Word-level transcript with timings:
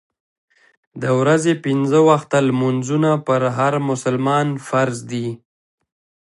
د 1.01 1.03
ورځې 1.19 1.53
پنځه 1.65 1.99
وخته 2.09 2.37
لمونځونه 2.47 3.09
پر 3.27 3.41
هر 3.57 3.73
مسلمان 3.89 4.47
فرض 4.67 4.97
دي. 5.11 5.27